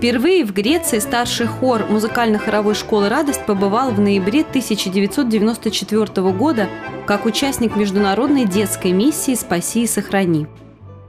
Впервые 0.00 0.46
в 0.46 0.54
Греции 0.54 0.98
старший 0.98 1.44
хор 1.44 1.84
музыкально-хоровой 1.90 2.74
школы 2.74 3.10
«Радость» 3.10 3.44
побывал 3.44 3.90
в 3.90 4.00
ноябре 4.00 4.40
1994 4.40 6.32
года 6.32 6.70
как 7.06 7.26
участник 7.26 7.76
международной 7.76 8.46
детской 8.46 8.92
миссии 8.92 9.34
«Спаси 9.34 9.82
и 9.82 9.86
сохрани». 9.86 10.46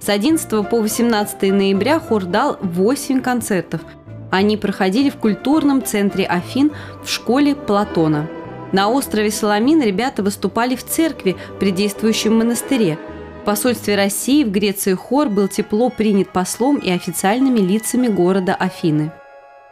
С 0.00 0.08
11 0.08 0.68
по 0.68 0.80
18 0.80 1.40
ноября 1.52 2.00
хор 2.00 2.24
дал 2.24 2.58
8 2.62 3.20
концертов. 3.20 3.80
Они 4.32 4.56
проходили 4.56 5.08
в 5.08 5.18
культурном 5.18 5.84
центре 5.84 6.24
Афин 6.24 6.72
в 7.04 7.08
школе 7.08 7.54
Платона. 7.54 8.28
На 8.72 8.88
острове 8.88 9.30
Соломин 9.30 9.80
ребята 9.82 10.24
выступали 10.24 10.74
в 10.74 10.84
церкви 10.84 11.36
при 11.60 11.70
действующем 11.70 12.36
монастыре. 12.36 12.98
В 13.40 13.42
посольстве 13.42 13.96
России 13.96 14.44
в 14.44 14.50
Греции 14.50 14.92
хор 14.92 15.30
был 15.30 15.48
тепло 15.48 15.88
принят 15.88 16.30
послом 16.30 16.76
и 16.76 16.90
официальными 16.90 17.58
лицами 17.58 18.06
города 18.06 18.54
Афины. 18.54 19.12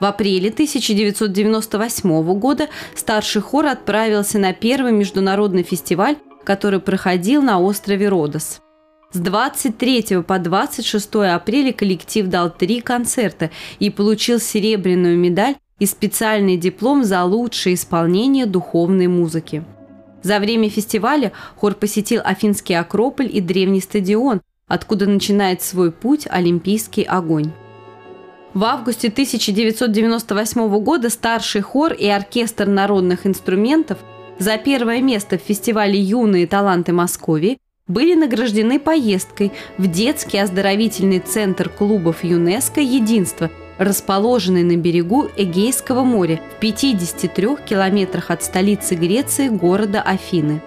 В 0.00 0.04
апреле 0.04 0.50
1998 0.50 2.38
года 2.38 2.68
старший 2.94 3.40
хор 3.40 3.64
отправился 3.64 4.38
на 4.38 4.52
первый 4.52 4.92
международный 4.92 5.62
фестиваль, 5.62 6.16
который 6.44 6.78
проходил 6.78 7.40
на 7.40 7.58
острове 7.58 8.10
Родос. 8.10 8.60
С 9.12 9.18
23 9.18 10.22
по 10.26 10.38
26 10.38 11.14
апреля 11.14 11.72
коллектив 11.72 12.26
дал 12.26 12.50
три 12.50 12.82
концерта 12.82 13.50
и 13.78 13.88
получил 13.88 14.40
серебряную 14.40 15.16
медаль 15.16 15.54
и 15.78 15.86
специальный 15.86 16.58
диплом 16.58 17.02
за 17.02 17.24
лучшее 17.24 17.76
исполнение 17.76 18.44
духовной 18.44 19.06
музыки. 19.06 19.64
За 20.24 20.40
время 20.40 20.70
фестиваля 20.70 21.32
хор 21.54 21.74
посетил 21.74 22.22
Афинский 22.24 22.74
Акрополь 22.74 23.28
и 23.30 23.42
древний 23.42 23.82
стадион, 23.82 24.40
откуда 24.66 25.06
начинает 25.06 25.60
свой 25.60 25.92
путь 25.92 26.26
Олимпийский 26.30 27.02
огонь. 27.02 27.52
В 28.54 28.64
августе 28.64 29.08
1998 29.08 30.78
года 30.78 31.10
старший 31.10 31.60
хор 31.60 31.92
и 31.92 32.08
оркестр 32.08 32.66
народных 32.66 33.26
инструментов 33.26 33.98
за 34.38 34.56
первое 34.56 35.02
место 35.02 35.38
в 35.38 35.42
фестивале 35.42 36.00
«Юные 36.00 36.46
таланты 36.46 36.92
Москвы» 36.92 37.58
были 37.86 38.14
награждены 38.14 38.80
поездкой 38.80 39.52
в 39.76 39.86
детский 39.88 40.38
оздоровительный 40.38 41.18
центр 41.18 41.68
клубов 41.68 42.24
ЮНЕСКО 42.24 42.80
«Единство», 42.80 43.50
расположенный 43.78 44.62
на 44.62 44.76
берегу 44.76 45.28
Эгейского 45.36 46.02
моря 46.02 46.40
в 46.56 46.60
53 46.60 47.48
километрах 47.66 48.30
от 48.30 48.42
столицы 48.42 48.94
Греции 48.94 49.48
города 49.48 50.00
Афины. 50.00 50.62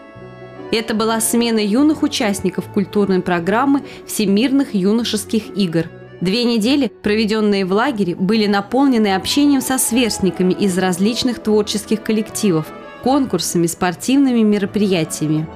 Это 0.72 0.94
была 0.94 1.22
смена 1.22 1.60
юных 1.60 2.04
участников 2.04 2.66
культурной 2.74 3.22
программы 3.22 3.84
Всемирных 4.06 4.74
юношеских 4.74 5.56
игр. 5.56 5.86
Две 6.20 6.44
недели, 6.44 6.92
проведенные 7.04 7.64
в 7.64 7.72
лагере, 7.72 8.16
были 8.16 8.48
наполнены 8.48 9.16
общением 9.16 9.62
со 9.62 9.78
сверстниками 9.78 10.54
из 10.54 10.78
различных 10.78 11.40
творческих 11.40 12.02
коллективов, 12.04 12.66
конкурсами, 13.04 13.68
спортивными 13.68 14.42
мероприятиями. 14.42 15.48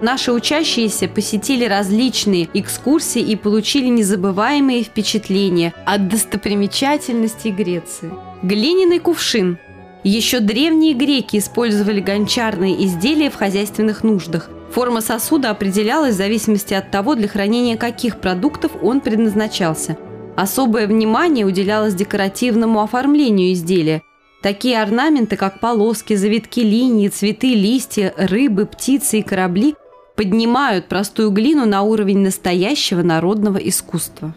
Наши 0.00 0.32
учащиеся 0.32 1.08
посетили 1.08 1.64
различные 1.64 2.48
экскурсии 2.54 3.20
и 3.20 3.34
получили 3.34 3.88
незабываемые 3.88 4.84
впечатления 4.84 5.74
от 5.84 6.08
достопримечательностей 6.08 7.50
Греции. 7.50 8.12
Глиняный 8.42 9.00
кувшин. 9.00 9.58
Еще 10.04 10.38
древние 10.38 10.94
греки 10.94 11.38
использовали 11.38 12.00
гончарные 12.00 12.84
изделия 12.84 13.28
в 13.28 13.34
хозяйственных 13.34 14.04
нуждах. 14.04 14.48
Форма 14.70 15.00
сосуда 15.00 15.50
определялась 15.50 16.14
в 16.14 16.18
зависимости 16.18 16.74
от 16.74 16.92
того, 16.92 17.16
для 17.16 17.26
хранения 17.26 17.76
каких 17.76 18.20
продуктов 18.20 18.72
он 18.80 19.00
предназначался. 19.00 19.98
Особое 20.36 20.86
внимание 20.86 21.44
уделялось 21.44 21.94
декоративному 21.94 22.80
оформлению 22.80 23.52
изделия. 23.52 24.02
Такие 24.40 24.80
орнаменты, 24.80 25.36
как 25.36 25.58
полоски, 25.58 26.14
завитки 26.14 26.60
линии, 26.60 27.08
цветы, 27.08 27.54
листья, 27.54 28.14
рыбы, 28.16 28.66
птицы 28.66 29.18
и 29.18 29.22
корабли– 29.22 29.74
поднимают 30.18 30.88
простую 30.88 31.30
глину 31.30 31.64
на 31.64 31.82
уровень 31.82 32.18
настоящего 32.18 33.02
народного 33.02 33.56
искусства. 33.58 34.34